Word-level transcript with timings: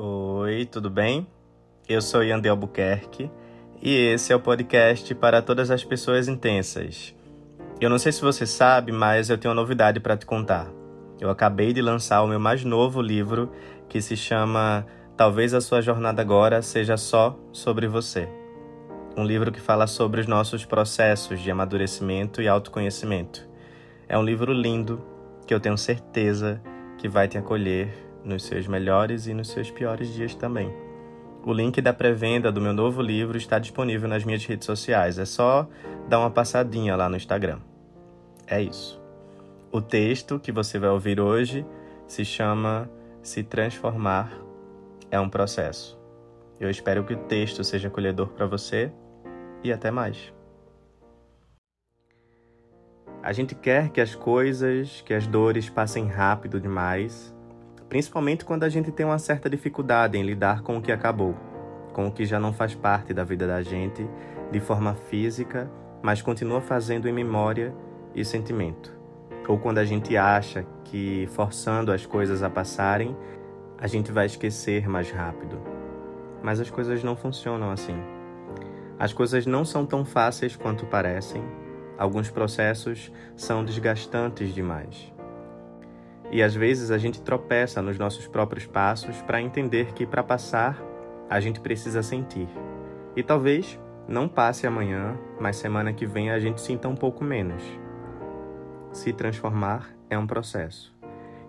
Oi, 0.00 0.64
tudo 0.64 0.88
bem? 0.88 1.26
Eu 1.88 2.00
sou 2.00 2.22
Yandel 2.22 2.52
Albuquerque 2.52 3.28
e 3.82 3.92
esse 3.92 4.32
é 4.32 4.36
o 4.36 4.38
podcast 4.38 5.12
para 5.16 5.42
todas 5.42 5.72
as 5.72 5.82
pessoas 5.82 6.28
intensas. 6.28 7.16
Eu 7.80 7.90
não 7.90 7.98
sei 7.98 8.12
se 8.12 8.22
você 8.22 8.46
sabe, 8.46 8.92
mas 8.92 9.28
eu 9.28 9.36
tenho 9.36 9.50
uma 9.50 9.60
novidade 9.60 9.98
para 9.98 10.16
te 10.16 10.24
contar. 10.24 10.70
Eu 11.18 11.28
acabei 11.28 11.72
de 11.72 11.82
lançar 11.82 12.22
o 12.22 12.28
meu 12.28 12.38
mais 12.38 12.62
novo 12.62 13.02
livro 13.02 13.50
que 13.88 14.00
se 14.00 14.16
chama 14.16 14.86
Talvez 15.16 15.52
a 15.52 15.60
sua 15.60 15.80
jornada 15.80 16.22
agora 16.22 16.62
seja 16.62 16.96
só 16.96 17.36
sobre 17.50 17.88
você. 17.88 18.28
Um 19.16 19.24
livro 19.24 19.50
que 19.50 19.60
fala 19.60 19.88
sobre 19.88 20.20
os 20.20 20.28
nossos 20.28 20.64
processos 20.64 21.40
de 21.40 21.50
amadurecimento 21.50 22.40
e 22.40 22.46
autoconhecimento. 22.46 23.48
É 24.08 24.16
um 24.16 24.22
livro 24.22 24.52
lindo 24.52 25.04
que 25.44 25.52
eu 25.52 25.58
tenho 25.58 25.76
certeza 25.76 26.62
que 26.98 27.08
vai 27.08 27.26
te 27.26 27.36
acolher 27.36 28.07
nos 28.24 28.44
seus 28.44 28.66
melhores 28.66 29.26
e 29.26 29.34
nos 29.34 29.48
seus 29.48 29.70
piores 29.70 30.12
dias 30.12 30.34
também. 30.34 30.72
O 31.44 31.52
link 31.52 31.80
da 31.80 31.92
pré-venda 31.92 32.52
do 32.52 32.60
meu 32.60 32.72
novo 32.72 33.00
livro 33.00 33.38
está 33.38 33.58
disponível 33.58 34.08
nas 34.08 34.24
minhas 34.24 34.44
redes 34.44 34.66
sociais. 34.66 35.18
É 35.18 35.24
só 35.24 35.68
dar 36.08 36.18
uma 36.18 36.30
passadinha 36.30 36.96
lá 36.96 37.08
no 37.08 37.16
Instagram. 37.16 37.60
É 38.46 38.60
isso. 38.60 39.00
O 39.70 39.80
texto 39.80 40.38
que 40.38 40.50
você 40.50 40.78
vai 40.78 40.90
ouvir 40.90 41.20
hoje 41.20 41.64
se 42.06 42.24
chama 42.24 42.90
Se 43.22 43.42
Transformar 43.42 44.32
é 45.10 45.18
um 45.20 45.28
Processo. 45.28 45.98
Eu 46.58 46.68
espero 46.68 47.04
que 47.04 47.14
o 47.14 47.16
texto 47.16 47.62
seja 47.62 47.88
acolhedor 47.88 48.28
para 48.28 48.46
você 48.46 48.92
e 49.62 49.72
até 49.72 49.90
mais. 49.90 50.32
A 53.22 53.32
gente 53.32 53.54
quer 53.54 53.90
que 53.90 54.00
as 54.00 54.14
coisas, 54.14 55.02
que 55.02 55.12
as 55.12 55.26
dores 55.26 55.68
passem 55.68 56.06
rápido 56.06 56.60
demais 56.60 57.34
principalmente 57.88 58.44
quando 58.44 58.64
a 58.64 58.68
gente 58.68 58.92
tem 58.92 59.06
uma 59.06 59.18
certa 59.18 59.48
dificuldade 59.48 60.18
em 60.18 60.22
lidar 60.22 60.62
com 60.62 60.76
o 60.76 60.82
que 60.82 60.92
acabou, 60.92 61.34
com 61.92 62.06
o 62.06 62.12
que 62.12 62.24
já 62.24 62.38
não 62.38 62.52
faz 62.52 62.74
parte 62.74 63.14
da 63.14 63.24
vida 63.24 63.46
da 63.46 63.62
gente 63.62 64.08
de 64.50 64.60
forma 64.60 64.94
física, 64.94 65.70
mas 66.02 66.22
continua 66.22 66.60
fazendo 66.60 67.08
em 67.08 67.12
memória 67.12 67.74
e 68.14 68.24
sentimento. 68.24 68.96
Ou 69.46 69.58
quando 69.58 69.78
a 69.78 69.84
gente 69.84 70.16
acha 70.16 70.66
que 70.84 71.26
forçando 71.32 71.90
as 71.90 72.04
coisas 72.04 72.42
a 72.42 72.50
passarem, 72.50 73.16
a 73.78 73.86
gente 73.86 74.12
vai 74.12 74.26
esquecer 74.26 74.88
mais 74.88 75.10
rápido. 75.10 75.58
Mas 76.42 76.60
as 76.60 76.68
coisas 76.68 77.02
não 77.02 77.16
funcionam 77.16 77.70
assim. 77.70 77.96
As 78.98 79.12
coisas 79.12 79.46
não 79.46 79.64
são 79.64 79.86
tão 79.86 80.04
fáceis 80.04 80.54
quanto 80.54 80.84
parecem. 80.84 81.42
Alguns 81.96 82.30
processos 82.30 83.10
são 83.36 83.64
desgastantes 83.64 84.52
demais. 84.52 85.12
E 86.30 86.42
às 86.42 86.54
vezes 86.54 86.90
a 86.90 86.98
gente 86.98 87.22
tropeça 87.22 87.80
nos 87.80 87.98
nossos 87.98 88.26
próprios 88.26 88.66
passos 88.66 89.20
para 89.22 89.40
entender 89.40 89.92
que 89.92 90.06
para 90.06 90.22
passar 90.22 90.82
a 91.28 91.40
gente 91.40 91.60
precisa 91.60 92.02
sentir. 92.02 92.48
E 93.16 93.22
talvez 93.22 93.78
não 94.06 94.28
passe 94.28 94.66
amanhã, 94.66 95.18
mas 95.40 95.56
semana 95.56 95.92
que 95.92 96.06
vem 96.06 96.30
a 96.30 96.38
gente 96.38 96.60
sinta 96.60 96.88
um 96.88 96.94
pouco 96.94 97.24
menos. 97.24 97.62
Se 98.92 99.12
transformar 99.12 99.90
é 100.08 100.18
um 100.18 100.26
processo. 100.26 100.96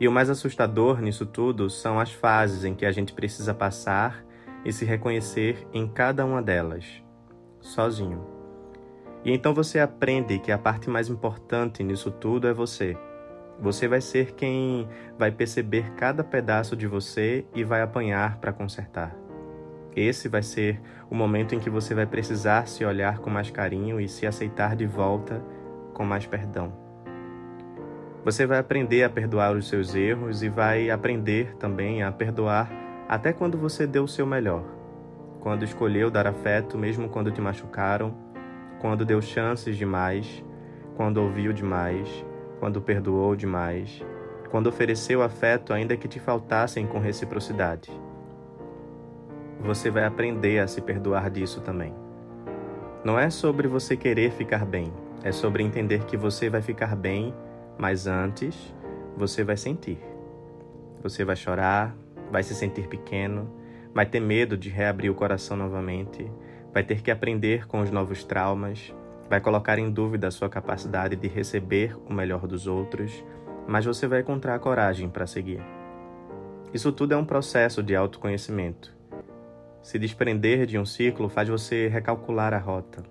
E 0.00 0.06
o 0.06 0.12
mais 0.12 0.30
assustador 0.30 1.00
nisso 1.00 1.26
tudo 1.26 1.68
são 1.68 1.98
as 1.98 2.12
fases 2.12 2.64
em 2.64 2.74
que 2.74 2.86
a 2.86 2.92
gente 2.92 3.12
precisa 3.12 3.52
passar 3.52 4.24
e 4.64 4.72
se 4.72 4.84
reconhecer 4.84 5.66
em 5.72 5.88
cada 5.88 6.24
uma 6.24 6.42
delas, 6.42 7.02
sozinho. 7.60 8.24
E 9.24 9.32
então 9.32 9.52
você 9.52 9.80
aprende 9.80 10.38
que 10.38 10.52
a 10.52 10.58
parte 10.58 10.88
mais 10.88 11.08
importante 11.08 11.82
nisso 11.82 12.10
tudo 12.10 12.46
é 12.46 12.52
você 12.52 12.96
você 13.60 13.88
vai 13.88 14.00
ser 14.00 14.32
quem 14.32 14.88
vai 15.18 15.30
perceber 15.30 15.92
cada 15.94 16.22
pedaço 16.22 16.76
de 16.76 16.86
você 16.86 17.44
e 17.54 17.64
vai 17.64 17.82
apanhar 17.82 18.38
para 18.38 18.52
consertar. 18.52 19.14
Esse 19.96 20.28
vai 20.28 20.42
ser 20.42 20.80
o 21.10 21.14
momento 21.14 21.54
em 21.54 21.58
que 21.58 21.68
você 21.68 21.94
vai 21.94 22.06
precisar 22.06 22.68
se 22.68 22.84
olhar 22.84 23.18
com 23.18 23.30
mais 23.30 23.50
carinho 23.50 24.00
e 24.00 24.08
se 24.08 24.26
aceitar 24.26 24.76
de 24.76 24.86
volta 24.86 25.42
com 25.92 26.04
mais 26.04 26.24
perdão. 26.24 26.72
Você 28.24 28.46
vai 28.46 28.58
aprender 28.58 29.02
a 29.02 29.10
perdoar 29.10 29.56
os 29.56 29.68
seus 29.68 29.94
erros 29.94 30.42
e 30.42 30.48
vai 30.48 30.90
aprender 30.90 31.56
também 31.56 32.02
a 32.02 32.12
perdoar 32.12 32.70
até 33.08 33.32
quando 33.32 33.58
você 33.58 33.86
deu 33.86 34.04
o 34.04 34.08
seu 34.08 34.26
melhor. 34.26 34.64
Quando 35.40 35.64
escolheu 35.64 36.10
dar 36.10 36.26
afeto 36.26 36.76
mesmo 36.78 37.08
quando 37.08 37.32
te 37.32 37.40
machucaram, 37.40 38.14
quando 38.80 39.04
deu 39.04 39.20
chances 39.20 39.76
demais, 39.76 40.44
quando 40.96 41.16
ouviu 41.18 41.52
demais 41.52 42.24
quando 42.58 42.80
perdoou 42.80 43.36
demais, 43.36 44.04
quando 44.50 44.66
ofereceu 44.68 45.22
afeto 45.22 45.72
ainda 45.72 45.96
que 45.96 46.08
te 46.08 46.18
faltassem 46.18 46.86
com 46.86 46.98
reciprocidade. 46.98 47.90
Você 49.60 49.90
vai 49.90 50.04
aprender 50.04 50.60
a 50.60 50.66
se 50.66 50.80
perdoar 50.80 51.30
disso 51.30 51.60
também. 51.60 51.94
Não 53.04 53.18
é 53.18 53.30
sobre 53.30 53.68
você 53.68 53.96
querer 53.96 54.30
ficar 54.32 54.64
bem, 54.64 54.92
é 55.22 55.32
sobre 55.32 55.62
entender 55.62 56.04
que 56.04 56.16
você 56.16 56.48
vai 56.48 56.62
ficar 56.62 56.96
bem, 56.96 57.34
mas 57.76 58.06
antes 58.06 58.74
você 59.16 59.44
vai 59.44 59.56
sentir. 59.56 59.98
Você 61.02 61.24
vai 61.24 61.36
chorar, 61.36 61.96
vai 62.30 62.42
se 62.42 62.54
sentir 62.54 62.88
pequeno, 62.88 63.50
vai 63.94 64.06
ter 64.06 64.20
medo 64.20 64.56
de 64.56 64.68
reabrir 64.68 65.10
o 65.10 65.14
coração 65.14 65.56
novamente, 65.56 66.30
vai 66.72 66.82
ter 66.82 67.02
que 67.02 67.10
aprender 67.10 67.66
com 67.66 67.80
os 67.80 67.90
novos 67.90 68.24
traumas, 68.24 68.94
vai 69.28 69.40
colocar 69.40 69.78
em 69.78 69.90
dúvida 69.90 70.28
a 70.28 70.30
sua 70.30 70.48
capacidade 70.48 71.16
de 71.16 71.28
receber 71.28 71.96
o 72.08 72.12
melhor 72.12 72.46
dos 72.46 72.66
outros, 72.66 73.24
mas 73.66 73.84
você 73.84 74.06
vai 74.06 74.20
encontrar 74.20 74.54
a 74.54 74.58
coragem 74.58 75.08
para 75.08 75.26
seguir. 75.26 75.62
Isso 76.72 76.92
tudo 76.92 77.12
é 77.12 77.16
um 77.16 77.24
processo 77.24 77.82
de 77.82 77.94
autoconhecimento. 77.94 78.96
Se 79.82 79.98
desprender 79.98 80.66
de 80.66 80.78
um 80.78 80.84
ciclo 80.84 81.28
faz 81.28 81.48
você 81.48 81.88
recalcular 81.88 82.52
a 82.52 82.58
rota. 82.58 83.02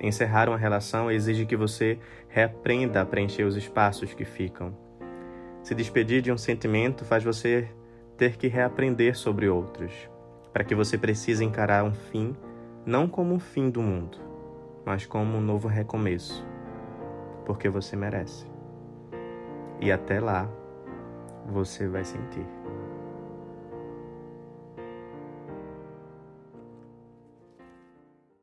Encerrar 0.00 0.48
uma 0.48 0.56
relação 0.56 1.10
exige 1.10 1.44
que 1.44 1.56
você 1.56 1.98
reaprenda 2.28 3.00
a 3.00 3.06
preencher 3.06 3.44
os 3.44 3.56
espaços 3.56 4.14
que 4.14 4.24
ficam. 4.24 4.76
Se 5.62 5.74
despedir 5.74 6.22
de 6.22 6.30
um 6.30 6.38
sentimento 6.38 7.04
faz 7.04 7.24
você 7.24 7.68
ter 8.16 8.36
que 8.36 8.48
reaprender 8.48 9.16
sobre 9.16 9.48
outros, 9.48 9.92
para 10.52 10.64
que 10.64 10.74
você 10.74 10.96
precise 10.96 11.44
encarar 11.44 11.84
um 11.84 11.92
fim 11.92 12.36
não 12.86 13.06
como 13.06 13.34
o 13.34 13.38
fim 13.38 13.68
do 13.68 13.82
mundo, 13.82 14.18
mas 14.88 15.04
como 15.04 15.36
um 15.36 15.40
novo 15.42 15.68
recomeço, 15.68 16.42
porque 17.44 17.68
você 17.68 17.94
merece. 17.94 18.46
E 19.82 19.92
até 19.92 20.18
lá, 20.18 20.48
você 21.44 21.86
vai 21.86 22.06
sentir. 22.06 22.46